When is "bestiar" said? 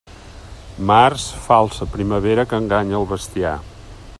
3.13-3.57